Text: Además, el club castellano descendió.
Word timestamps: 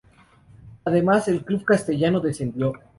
Además, 0.83 1.27
el 1.27 1.45
club 1.45 1.63
castellano 1.63 2.21
descendió. 2.21 2.73